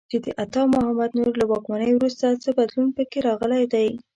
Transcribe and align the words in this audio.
چې 0.09 0.17
د 0.25 0.27
عطا 0.43 0.63
محمد 0.75 1.11
نور 1.19 1.33
له 1.41 1.45
واکمنۍ 1.51 1.91
وروسته 1.93 2.39
څه 2.43 2.49
بدلون 2.57 2.87
په 2.97 3.03
کې 3.09 3.19
راغلی 3.27 3.63
دی. 3.73 3.87